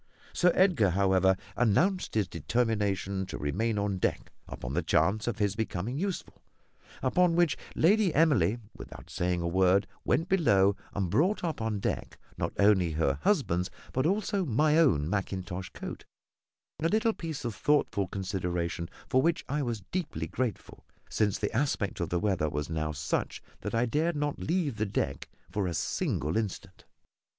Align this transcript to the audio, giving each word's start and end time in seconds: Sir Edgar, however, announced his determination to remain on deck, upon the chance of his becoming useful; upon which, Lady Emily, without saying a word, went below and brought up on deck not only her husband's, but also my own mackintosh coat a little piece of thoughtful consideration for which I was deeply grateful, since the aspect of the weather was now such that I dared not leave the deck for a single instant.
Sir 0.33 0.51
Edgar, 0.55 0.89
however, 0.89 1.37
announced 1.55 2.15
his 2.15 2.27
determination 2.27 3.27
to 3.27 3.37
remain 3.37 3.77
on 3.77 3.99
deck, 3.99 4.31
upon 4.47 4.73
the 4.73 4.81
chance 4.81 5.27
of 5.27 5.37
his 5.37 5.55
becoming 5.55 5.99
useful; 5.99 6.41
upon 7.03 7.35
which, 7.35 7.55
Lady 7.75 8.11
Emily, 8.11 8.57
without 8.75 9.11
saying 9.11 9.41
a 9.43 9.47
word, 9.47 9.85
went 10.03 10.27
below 10.27 10.75
and 10.95 11.11
brought 11.11 11.43
up 11.43 11.61
on 11.61 11.79
deck 11.79 12.17
not 12.35 12.51
only 12.57 12.93
her 12.93 13.19
husband's, 13.21 13.69
but 13.93 14.07
also 14.07 14.43
my 14.43 14.75
own 14.79 15.07
mackintosh 15.07 15.69
coat 15.71 16.03
a 16.81 16.87
little 16.89 17.13
piece 17.13 17.45
of 17.45 17.53
thoughtful 17.53 18.07
consideration 18.07 18.89
for 19.07 19.21
which 19.21 19.45
I 19.47 19.61
was 19.61 19.83
deeply 19.91 20.25
grateful, 20.25 20.83
since 21.11 21.37
the 21.37 21.55
aspect 21.55 21.99
of 21.99 22.09
the 22.09 22.19
weather 22.19 22.49
was 22.49 22.71
now 22.71 22.91
such 22.91 23.39
that 23.59 23.75
I 23.75 23.85
dared 23.85 24.15
not 24.15 24.39
leave 24.39 24.77
the 24.77 24.87
deck 24.87 25.29
for 25.51 25.67
a 25.67 25.75
single 25.75 26.37
instant. 26.37 26.85